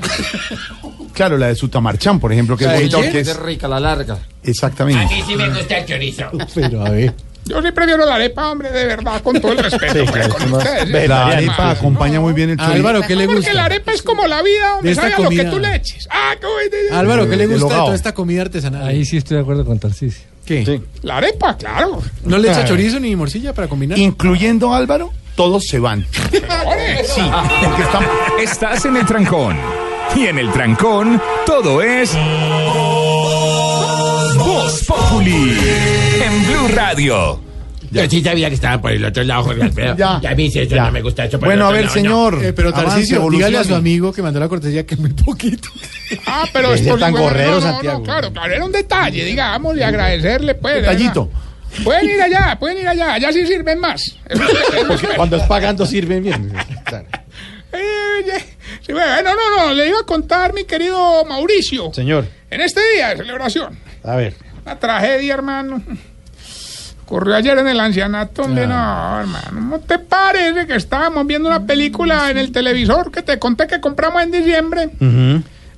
Claro, 1.13 1.37
la 1.37 1.47
de 1.47 1.55
Sutamarchán, 1.55 2.19
por 2.19 2.31
ejemplo, 2.33 2.55
que 2.57 2.65
es 2.65 2.73
bonito, 2.73 3.01
que 3.01 3.19
es 3.19 3.35
rica, 3.37 3.67
la 3.67 3.79
larga. 3.79 4.17
exactamente. 4.43 5.23
sí 5.25 5.35
me 5.35 5.49
gusta 5.49 5.77
el 5.77 5.85
chorizo. 5.85 6.25
Pero 6.55 6.85
a 6.85 6.89
ver. 6.89 7.13
Yo 7.43 7.59
sí 7.59 7.71
prefiero 7.71 8.05
la 8.05 8.15
arepa, 8.15 8.51
hombre, 8.51 8.69
de 8.69 8.85
verdad, 8.85 9.19
con 9.23 9.41
todo 9.41 9.51
el 9.53 9.57
respeto. 9.57 10.05
pues, 10.05 10.27
con 10.27 10.53
ustedes, 10.53 11.01
¿sí? 11.01 11.07
La 11.07 11.25
arepa 11.25 11.71
acompaña 11.71 12.15
no. 12.15 12.21
muy 12.21 12.33
bien 12.33 12.51
el 12.51 12.57
chorizo. 12.57 12.75
Álvaro, 12.75 13.01
¿qué 13.01 13.15
le 13.15 13.25
Porque 13.25 13.37
gusta? 13.39 13.53
la 13.55 13.65
arepa 13.65 13.91
es 13.93 14.03
como 14.03 14.27
la 14.27 14.43
vida, 14.43 14.75
hombre, 14.75 14.89
De 14.89 14.91
esta 14.91 15.01
sabe 15.01 15.13
a 15.15 15.17
lo 15.17 15.29
que 15.29 15.37
comida. 15.37 15.51
tú 15.51 15.59
le 15.59 15.75
eches. 15.75 16.07
Ah, 16.11 16.35
¿cómo 16.39 16.53
es? 16.59 16.91
Álvaro, 16.91 17.27
¿qué 17.27 17.35
le 17.37 17.47
gusta 17.47 17.67
de 17.73 17.79
toda 17.81 17.95
esta 17.95 18.13
comida 18.13 18.43
artesanal? 18.43 18.87
Ahí 18.87 19.05
sí 19.05 19.17
estoy 19.17 19.37
de 19.37 19.41
acuerdo 19.41 19.65
con 19.65 19.79
Tarcisio. 19.79 20.23
¿Qué? 20.45 20.63
Sí. 20.65 20.81
La 21.01 21.17
arepa, 21.17 21.57
claro. 21.57 22.01
¿No 22.25 22.37
le 22.37 22.47
echa 22.51 22.63
chorizo 22.63 22.99
ni 22.99 23.15
morcilla 23.15 23.53
para 23.53 23.67
combinar? 23.67 23.97
Incluyendo 23.97 24.71
Álvaro, 24.73 25.11
todos 25.35 25.65
se 25.65 25.79
van. 25.79 26.05
Sí, 26.31 27.21
porque 27.63 27.81
están... 27.81 28.03
Estás 28.41 28.85
en 28.85 28.97
el 28.97 29.05
trancón. 29.05 29.57
Y 30.15 30.27
en 30.27 30.37
el 30.39 30.51
trancón, 30.51 31.21
todo 31.45 31.81
es. 31.81 32.13
Voz 34.37 34.83
Populi. 34.85 35.57
En 36.23 36.45
Blue 36.47 36.67
Radio. 36.75 37.39
Yo 37.91 38.09
sí 38.09 38.21
sabía 38.23 38.47
que 38.47 38.55
estaban 38.55 38.81
por 38.81 38.91
el 38.91 39.03
otro 39.03 39.21
lado, 39.23 39.43
Jorge 39.43 39.63
Alfredo. 39.63 39.95
Ya. 39.97 40.19
Ya, 40.21 40.29
a 40.31 40.35
mí 40.35 40.49
sí, 40.49 40.59
eso 40.59 40.75
Ya. 40.75 40.85
no 40.85 40.91
me 40.91 41.01
gusta. 41.01 41.25
Eso 41.25 41.37
por 41.39 41.47
el 41.49 41.57
Bueno, 41.57 41.65
a 41.65 41.67
otro 41.69 41.75
ver, 41.77 41.85
lado, 41.85 41.95
no. 41.95 42.01
señor. 42.01 42.45
Eh, 42.45 42.53
pero 42.53 42.69
avance, 42.69 42.89
Tarcisio, 42.89 43.29
dígale 43.29 43.57
a 43.57 43.63
su 43.63 43.69
evolucione. 43.69 43.75
amigo 43.79 44.13
que 44.13 44.21
mandó 44.21 44.39
la 44.39 44.47
cortesía 44.47 44.85
que 44.85 44.95
muy 44.95 45.13
poquito. 45.13 45.69
Ah, 46.27 46.43
pero 46.51 46.73
Ese 46.73 46.83
esto 46.83 46.97
tan 46.97 47.13
gorrero, 47.13 47.61
Santiago. 47.61 47.99
No, 47.99 48.03
claro, 48.03 48.33
claro, 48.33 48.53
era 48.53 48.65
un 48.65 48.71
detalle, 48.73 49.23
digamos, 49.23 49.77
y 49.77 49.81
agradecerle, 49.81 50.55
pues. 50.55 50.75
de 50.75 50.81
verdad. 50.81 51.27
Pueden 51.85 52.09
ir 52.09 52.21
allá, 52.21 52.57
pueden 52.59 52.79
ir 52.79 52.87
allá, 52.89 53.13
allá 53.13 53.31
sí 53.31 53.47
sirven 53.47 53.79
más. 53.79 54.17
Eso 54.27 54.43
es- 54.43 54.73
eso 54.81 54.93
es- 54.93 55.15
Cuando 55.15 55.37
es 55.37 55.43
pagando 55.43 55.85
sirven 55.85 56.21
bien. 56.23 56.53
Eh, 57.73 57.77
oye, 58.25 58.43
sí, 58.85 58.93
bueno, 58.93 59.21
no, 59.23 59.35
no, 59.35 59.67
no, 59.67 59.73
le 59.73 59.87
iba 59.87 59.99
a 59.99 60.05
contar, 60.05 60.53
mi 60.53 60.63
querido 60.63 61.25
Mauricio, 61.25 61.91
Señor, 61.93 62.25
en 62.49 62.61
este 62.61 62.81
día 62.93 63.09
de 63.09 63.17
celebración, 63.17 63.77
a 64.03 64.15
ver. 64.15 64.35
una 64.63 64.77
tragedia, 64.79 65.33
hermano. 65.33 65.81
Ocurrió 67.03 67.35
ayer 67.35 67.57
en 67.57 67.67
el 67.67 67.77
ancianato, 67.77 68.43
hombre, 68.43 68.65
no, 68.65 69.19
hermano. 69.19 69.59
¿No 69.59 69.79
te 69.79 69.99
parece 69.99 70.65
que 70.65 70.75
estábamos 70.75 71.27
viendo 71.27 71.49
una 71.49 71.65
película 71.65 72.31
en 72.31 72.37
el 72.37 72.53
televisor 72.53 73.11
que 73.11 73.21
te 73.21 73.37
conté 73.37 73.67
que 73.67 73.81
compramos 73.81 74.23
en 74.23 74.31
diciembre? 74.31 74.89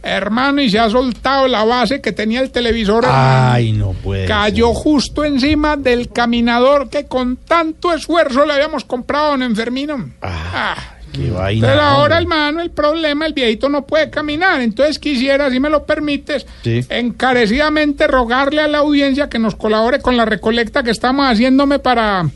Hermano, 0.04 0.62
y 0.62 0.70
se 0.70 0.78
ha 0.78 0.90
soltado 0.92 1.48
la 1.48 1.64
base 1.64 2.02
que 2.02 2.12
tenía 2.12 2.42
el 2.42 2.52
televisor. 2.52 3.06
hermano. 3.06 3.52
Ay, 3.54 3.72
no 3.72 3.94
puede. 3.94 4.28
Cayó 4.28 4.76
justo 4.76 5.24
encima 5.24 5.76
del 5.76 6.10
caminador 6.10 6.90
que 6.90 7.06
con 7.06 7.38
tanto 7.38 7.92
esfuerzo 7.94 8.46
le 8.46 8.54
habíamos 8.54 8.84
comprado 8.84 9.34
a 9.34 9.36
Enfermino. 9.44 10.12
Ah. 10.22 10.76
Qué 11.14 11.30
vaina. 11.30 11.68
Pero 11.68 11.82
ahora, 11.82 12.16
hombre. 12.18 12.18
hermano, 12.36 12.62
el 12.62 12.72
problema, 12.72 13.26
el 13.28 13.34
viejito 13.34 13.70
no 13.70 13.86
puede 13.86 14.10
caminar. 14.10 14.62
Entonces 14.62 14.98
quisiera, 15.00 15.50
si 15.52 15.60
me 15.60 15.70
lo 15.70 15.86
permites, 15.86 16.46
Sí. 16.64 16.82
encarecidamente 16.90 18.08
rogarle 18.08 18.62
a 18.62 18.68
la 18.68 18.80
audiencia 18.80 19.30
que 19.30 19.40
nos 19.40 19.56
colabore 19.56 20.00
con 20.02 20.18
la 20.18 20.26
recolecta 20.26 20.84
que 20.84 20.92
estamos 20.92 21.26
haciéndome 21.32 21.80
para, 21.80 22.28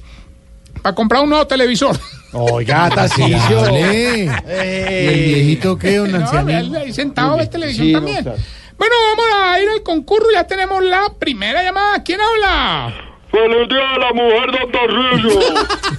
para 0.82 0.96
comprar 0.96 1.24
un 1.24 1.30
nuevo 1.30 1.48
televisor. 1.48 1.98
Oiga, 2.34 2.90
Tarcisio. 2.96 3.80
¿Y 3.80 4.28
el 4.28 5.24
viejito 5.26 5.78
qué, 5.78 6.00
un 6.00 6.12
No, 6.12 6.18
anciano? 6.18 6.50
ahí- 6.50 6.76
ahí 6.76 6.94
sentado 6.94 7.38
ve 7.38 7.48
televisión 7.48 7.88
Sí, 7.88 7.94
no, 7.94 8.00
también. 8.00 8.24
claro. 8.24 8.38
Bueno, 8.78 8.94
vamos 9.10 9.26
a 9.44 9.60
ir 9.60 9.70
al 9.70 9.82
concurso. 9.82 10.28
Ya 10.34 10.44
tenemos 10.46 10.84
la 10.84 11.12
primera 11.18 11.64
llamada. 11.64 12.04
¿Quién 12.04 12.20
habla? 12.22 12.94
¡Feliz 13.30 13.68
Día 13.68 13.78
de 13.94 14.00
la 14.00 14.14
Mujer, 14.14 14.52
don 14.52 14.72
Tarcisio! 14.72 15.40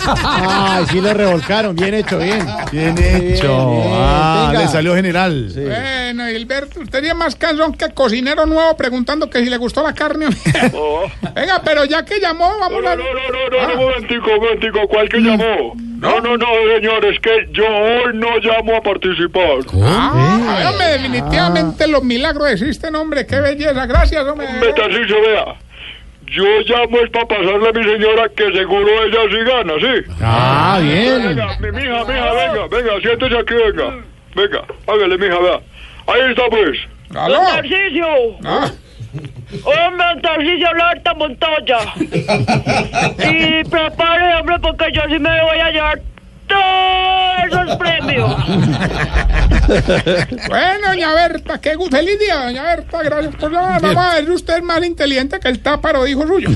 Ay, 0.27 0.85
sí 0.91 1.01
lo 1.01 1.13
revolcaron. 1.13 1.77
Bien 1.77 1.93
hecho, 1.95 2.19
bien. 2.19 2.47
Bien 2.73 2.97
hecho. 2.99 3.71
bien, 3.71 3.93
Ah, 3.95 4.47
venga. 4.51 4.61
le 4.65 4.69
salió 4.69 4.95
general. 4.95 5.51
Bueno, 5.55 6.27
Gilberto, 6.29 6.81
usted 6.81 7.01
tiene 7.01 7.15
más 7.15 7.37
canción 7.37 7.75
que 7.75 7.91
cocinero 7.93 8.47
nuevo 8.47 8.75
preguntando 8.77 9.29
que 9.29 9.41
si 9.41 9.51
le 9.51 9.57
gustó 9.59 9.83
la 9.83 9.93
carne. 9.95 10.27
Oh. 10.75 11.05
Venga, 11.35 11.61
pero 11.65 11.85
ya 11.85 12.05
que 12.05 12.19
llamó, 12.21 12.51
vamos 12.61 12.83
No, 12.83 12.89
a... 12.89 12.97
no, 12.97 13.03
no, 13.05 13.11
no, 13.13 13.67
no, 13.69 13.73
un 13.75 13.79
momentico, 13.89 14.31
un 14.33 14.41
momentico, 14.45 14.81
¿cuál 14.89 15.09
que 15.09 15.19
llamó? 15.19 15.73
No, 15.99 16.21
no, 16.21 16.37
no, 16.37 16.47
señor, 16.77 17.05
es 17.07 17.19
que 17.21 17.49
yo 17.53 17.65
hoy 17.67 18.15
no 18.15 18.37
llamo 18.39 18.77
a 18.77 18.81
participar. 18.83 19.59
Ah, 19.83 20.41
a 20.51 20.57
ver, 20.59 20.67
hombre, 20.67 20.87
definitivamente 20.89 21.87
los 21.89 22.03
milagros 22.05 22.51
existen, 22.53 22.95
hombre. 22.95 23.27
Qué 23.27 23.41
belleza. 23.41 23.87
Gracias, 23.87 24.25
hombre. 24.27 24.47
Tarcisio, 24.77 25.17
vea. 25.23 25.55
Yo 26.31 26.45
llamo 26.67 26.99
es 26.99 27.11
para 27.11 27.27
pasarle 27.27 27.69
a 27.69 27.73
mi 27.73 27.85
señora 27.85 28.29
que 28.37 28.53
seguro 28.53 28.89
ella 29.05 29.21
sí 29.31 29.39
gana, 29.51 29.75
¿sí? 29.81 30.13
Ah, 30.21 30.79
bien. 30.83 31.29
Venga, 31.29 31.59
mi 31.59 31.71
mija, 31.73 32.05
mija, 32.05 32.33
venga, 32.33 32.67
venga, 32.71 33.01
siéntese 33.01 33.39
aquí, 33.39 33.55
venga. 33.55 34.05
Venga, 34.35 34.65
hágale, 34.87 35.19
mija, 35.19 35.39
vea. 35.39 35.61
Ahí 36.07 36.31
está, 36.31 36.43
pues. 36.51 36.79
¿Aló? 37.15 37.39
Tarcisio. 37.41 38.07
Ah, 38.45 38.71
Hombre, 39.65 40.05
Tarcisio 40.23 40.75
Larta 40.75 41.15
Montoya. 41.15 41.79
y 43.31 43.65
prepare, 43.65 44.35
hombre, 44.37 44.59
porque 44.61 44.87
yo 44.93 45.03
sí 45.09 45.19
me 45.19 45.43
voy 45.43 45.59
a 45.59 45.71
llevar 45.71 46.01
todos 46.47 47.18
esos 47.49 47.77
premios. 47.77 48.37
Bueno, 50.49 50.89
doña 50.89 51.13
Berta, 51.13 51.61
qué 51.61 51.75
gusto. 51.75 51.95
Feliz 51.95 52.19
día, 52.19 52.37
doña 52.37 52.63
Berta. 52.63 53.03
Gracias 53.03 53.37
por 53.37 53.53
llamar. 53.53 53.83
Vamos 53.83 54.03
a 54.03 54.15
ver, 54.15 54.31
usted 54.31 54.57
es 54.57 54.63
más 54.63 54.83
inteligente 54.83 55.39
que 55.39 55.49
el 55.49 55.61
táparo, 55.61 56.05
dijo 56.05 56.27
suyo. 56.27 56.49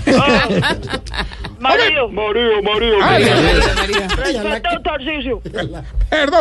Marido. 1.58 2.08
Marido, 2.08 2.62
marido. 2.62 2.96
Ay, 3.02 3.24
Respeta 3.24 4.70
a 4.70 4.82
Tarcisio. 4.82 5.40
Perdón, 5.40 5.84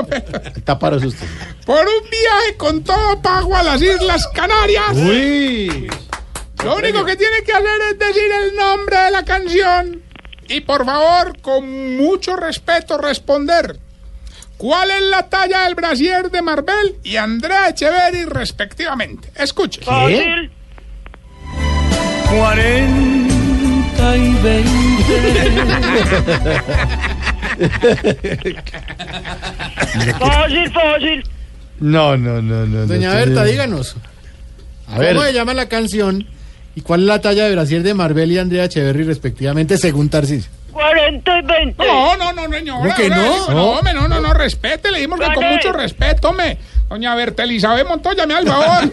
perdón. 0.07 0.63
Táparo 0.63 0.95
es 0.97 1.03
usted. 1.03 1.27
Por 1.65 1.85
un 1.85 2.09
viaje 2.09 2.57
con 2.57 2.83
todo 2.83 3.21
pago 3.21 3.55
a 3.55 3.63
las 3.63 3.81
Islas 3.81 4.25
Canarias. 4.33 4.93
Uy. 4.93 5.91
Lo 6.63 6.77
único 6.77 7.03
que 7.03 7.15
tiene 7.15 7.43
que 7.43 7.51
hacer 7.51 7.81
es 7.91 7.99
decir 7.99 8.31
el 8.43 8.55
nombre 8.55 8.97
de 8.97 9.11
la 9.11 9.25
canción 9.25 10.01
y 10.47 10.61
por 10.61 10.85
favor, 10.85 11.39
con 11.41 11.95
mucho 11.95 12.35
respeto, 12.35 12.97
responder. 12.97 13.79
¿Cuál 14.61 14.91
es 14.91 15.01
la 15.01 15.27
talla 15.27 15.63
del 15.63 15.73
brasier 15.73 16.29
de 16.29 16.43
Marvel 16.43 16.95
y 17.03 17.15
Andrea 17.15 17.69
Echeverry 17.69 18.25
respectivamente? 18.25 19.31
Escuche. 19.35 19.81
Fácil. 19.81 20.51
40 22.29 24.17
y 24.17 24.33
20. 24.43 24.71
Fácil, 30.19 30.71
fácil. 30.71 31.23
No, 31.79 32.15
no, 32.15 32.39
no, 32.43 32.67
no. 32.67 32.85
Doña 32.85 33.09
no, 33.09 33.15
Berta, 33.15 33.41
no. 33.41 33.45
díganos. 33.45 33.95
A 34.85 34.99
ver. 34.99 35.15
¿Cómo 35.15 35.25
se 35.25 35.33
llama 35.33 35.55
la 35.55 35.67
canción? 35.67 36.27
¿Y 36.75 36.81
cuál 36.81 37.01
es 37.01 37.07
la 37.07 37.19
talla 37.19 37.45
de 37.45 37.51
Brasil 37.53 37.81
de 37.81 37.95
Marvel 37.95 38.31
y 38.31 38.37
Andrea 38.37 38.65
Echeverry 38.65 39.05
respectivamente 39.05 39.79
según 39.79 40.09
Tarcisio? 40.09 40.51
40 40.71 41.39
y 41.39 41.41
20. 41.41 41.85
No, 41.85 42.17
no, 42.17 42.33
no, 42.33 42.49
señora. 42.49 42.81
¿Cómo 42.81 42.95
que 42.95 43.03
ahora 43.05 43.15
no? 43.15 43.53
No, 43.53 43.63
hombre, 43.71 43.93
no, 43.93 44.07
no, 44.07 44.19
no, 44.19 44.33
respete, 44.33 44.91
le 44.91 44.99
dimos 44.99 45.19
que 45.19 45.33
con 45.33 45.45
mucho 45.45 45.71
respeto, 45.71 46.29
hombre. 46.29 46.57
Doña 46.89 47.15
Berta 47.15 47.43
Elizabeth 47.43 47.87
Montoya, 47.87 48.25
me 48.27 48.33
al 48.33 48.45
favor. 48.45 48.91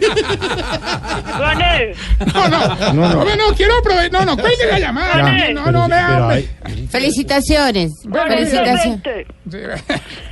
Gané. 1.39 1.93
No, 2.33 2.47
no, 2.47 2.93
no, 2.93 3.19
hombre, 3.19 3.35
no, 3.35 3.53
quiero 3.55 3.77
aprovechar. 3.77 4.11
No, 4.11 4.25
no, 4.25 4.37
cuelgue 4.37 4.65
la 4.67 4.79
llamada. 4.79 5.17
Gané. 5.17 5.53
No, 5.53 5.71
no, 5.71 5.87
Felicitaciones. 6.89 7.91
40 8.09 8.33
y 8.33 8.37
Felicitaciones. 8.37 9.25
20. 9.49 9.77
Sí. 9.77 9.83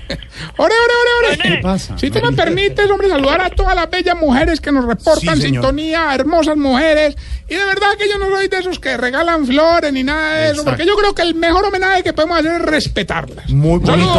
Ore, 0.57 0.74
ore, 0.74 0.75
ore, 0.75 1.27
ore. 1.27 1.38
Gané. 1.38 1.57
pasa? 1.57 1.97
Si 1.97 2.09
tú 2.09 2.19
me 2.21 2.31
permites, 2.31 2.89
hombre, 2.89 3.09
saludar 3.09 3.41
a 3.41 3.50
todas 3.50 3.75
las 3.75 3.89
bellas 3.89 4.15
mujeres 4.15 4.62
que 4.62 4.71
nos 4.71 4.86
reportan 4.86 5.36
Sí, 5.36 5.47
sintonía, 5.47 6.13
hermosas 6.15 6.55
mujeres. 6.55 7.15
Y 7.50 7.55
de 7.55 7.65
verdad 7.65 7.89
que 7.97 8.09
yo 8.09 8.17
no 8.17 8.29
soy 8.29 8.47
de 8.47 8.57
esos 8.57 8.79
que 8.79 8.95
regalan 8.97 9.45
flores 9.45 9.91
ni 9.93 10.03
nada 10.03 10.36
de 10.38 10.51
eso, 10.51 10.63
porque 10.63 10.86
yo 10.86 10.95
creo 10.95 11.13
que 11.13 11.21
el 11.21 11.36
mejor 11.36 11.65
homenaje 11.65 12.03
que 12.03 12.13
podemos 12.13 12.39
hacer 12.39 12.53
es 12.53 12.62
respetarlas. 12.62 13.50
Muy 13.50 13.79
bonito 13.79 14.13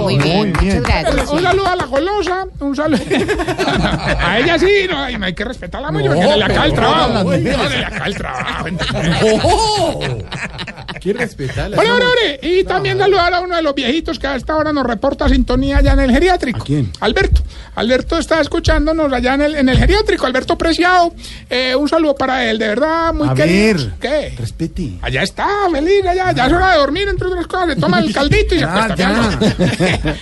muy 0.00 0.18
bien. 0.18 0.36
Muy 0.36 0.46
Muchas 0.48 0.62
bien. 0.62 0.82
gracias. 0.82 1.30
Un 1.30 1.42
saludo 1.42 1.66
a 1.68 1.76
la 1.76 1.84
golosa, 1.86 2.46
un 2.60 2.76
saludo. 2.76 3.02
a 4.18 4.38
ella 4.38 4.58
sí, 4.58 4.86
no, 4.88 5.02
ay, 5.02 5.18
no 5.18 5.26
hay 5.26 5.34
que 5.34 5.44
respetarla 5.44 5.90
mucho, 5.90 6.06
porque 6.08 6.28
se 6.28 6.36
le 6.36 6.44
acaba 6.44 6.66
el 6.66 6.74
trabajo. 6.74 7.24
No, 7.24 7.30
se 7.32 7.78
le 7.78 7.84
acaba 7.84 8.06
el 8.06 8.14
trabajo. 8.16 8.66
Quiere 11.02 11.18
respetarla. 11.18 11.76
Ore, 11.78 11.90
ore. 11.90 12.40
Y 12.42 12.64
también 12.64 12.96
saludar 12.98 13.34
a 13.34 13.40
uno 13.40 13.56
de 13.56 13.62
los 13.62 13.74
viejitos 13.74 14.18
que 14.18 14.26
a 14.28 14.36
esta 14.36 14.56
hora 14.56 14.72
nos 14.72 14.86
reporta 14.86 15.28
sintonía 15.28 15.78
allá 15.78 15.94
en 15.94 16.00
el 16.00 16.12
geriátrico. 16.12 16.60
¿A 16.62 16.64
quién? 16.64 16.92
Alberto. 17.00 17.42
Alberto 17.74 18.18
está 18.18 18.40
escuchándonos 18.40 19.12
allá 19.12 19.34
en 19.34 19.42
el, 19.42 19.54
en 19.56 19.68
el 19.68 19.78
geriátrico. 19.78 20.26
Alberto 20.26 20.56
Preciado. 20.56 21.12
Eh, 21.50 21.74
un 21.74 21.88
saludo 21.88 22.14
para 22.14 22.48
él, 22.48 22.58
de 22.58 22.68
verdad, 22.68 23.12
muy 23.12 23.28
A 23.28 23.34
querido. 23.34 23.74
ver. 23.78 23.90
¿Qué? 24.00 24.34
Respete. 24.38 24.92
Allá 25.02 25.22
está, 25.22 25.48
feliz, 25.72 26.04
allá. 26.06 26.32
Ya 26.32 26.46
es 26.46 26.52
hora 26.52 26.70
de 26.72 26.78
dormir, 26.78 27.08
entre 27.08 27.26
otras 27.28 27.46
cosas. 27.46 27.74
Se 27.74 27.80
toma 27.80 27.98
el 27.98 28.12
caldito 28.14 28.54
y 28.54 28.58
se 28.60 28.64
acuesta. 28.64 28.94
ya. 28.94 29.38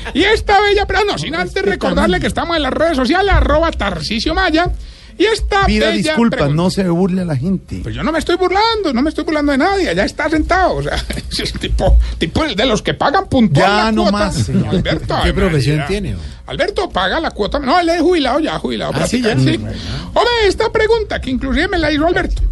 y 0.15 0.23
esta 0.25 0.61
bella, 0.63 0.87
pero 0.87 1.05
no, 1.05 1.19
sin 1.19 1.35
antes 1.35 1.63
recordarle 1.63 2.21
que 2.21 2.27
estamos 2.29 2.57
en 2.57 2.63
las 2.63 2.73
redes 2.73 2.97
sociales, 2.97 3.35
arroba 3.35 3.71
Tarcisio 3.71 4.33
Maya. 4.35 4.71
Y 5.21 5.27
esta 5.27 5.67
Pida 5.67 5.89
bella 5.89 5.99
disculpas, 5.99 6.39
pregunta- 6.39 6.63
no 6.63 6.71
se 6.71 6.89
burle 6.89 7.21
a 7.21 7.25
la 7.27 7.37
gente. 7.37 7.81
pues 7.83 7.95
yo 7.95 8.03
no 8.03 8.11
me 8.11 8.19
estoy 8.19 8.37
burlando, 8.37 8.95
no 8.95 9.03
me 9.03 9.11
estoy 9.11 9.23
burlando 9.25 9.53
de 9.53 9.59
nadie, 9.59 9.95
ya 9.95 10.05
está 10.05 10.31
sentado, 10.31 10.77
o 10.77 10.83
sea, 10.83 10.95
es 11.39 11.53
tipo, 11.61 11.99
tipo 12.17 12.43
de 12.47 12.65
los 12.67 12.81
que 12.81 12.95
pagan 12.95 13.29
puntual 13.29 13.67
Ya 13.69 13.77
la 13.85 13.93
no 13.93 14.03
cuota. 14.05 14.19
más, 14.19 14.35
señor. 14.35 14.69
Alberto, 14.75 15.15
¿Qué 15.25 15.35
profesión 15.35 15.77
María. 15.77 15.89
tiene? 15.89 16.17
Alberto 16.47 16.89
paga 16.89 17.21
la 17.21 17.31
cuota, 17.33 17.59
no, 17.59 17.79
él 17.79 17.91
es 17.91 18.01
jubilado 18.01 18.41
ya, 18.41 18.59
jubilado. 18.59 18.93
Ah, 18.97 19.07
sí, 19.07 19.21
ya. 19.23 19.37
sí. 19.39 19.57
Hombre, 19.59 20.33
esta 20.49 20.73
pregunta 20.73 21.21
que 21.21 21.31
inclusive 21.31 21.69
me 21.69 21.79
la 21.79 21.93
hizo 21.93 22.07
Alberto. 22.07 22.43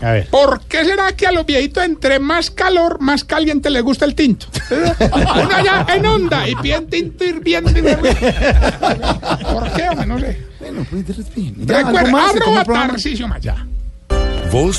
A 0.00 0.12
ver. 0.12 0.26
¿Por 0.30 0.62
qué 0.62 0.84
será 0.84 1.12
que 1.12 1.26
a 1.26 1.32
los 1.32 1.44
viejitos 1.46 1.84
entre 1.84 2.18
más 2.18 2.50
calor, 2.50 2.98
más 3.00 3.24
caliente 3.24 3.68
les 3.70 3.82
gusta 3.82 4.04
el 4.06 4.14
tinto? 4.14 4.46
Uno 4.70 5.54
allá 5.54 5.86
en 5.94 6.06
onda 6.06 6.48
y 6.48 6.54
piden 6.56 6.86
tinto 6.88 7.24
hirviendo. 7.24 7.70
¿Por 7.70 7.82
qué, 9.74 9.88
hombre? 9.90 10.06
No 10.06 10.18
sé. 10.18 10.49
Bueno, 10.70 10.86
pues 10.88 11.04
algo 11.68 11.88
Recuerda, 11.88 12.60
el 12.60 12.64
programa. 12.64 12.88
Tarcisio 12.92 13.26
Maya. 13.26 13.66
Voz 14.52 14.78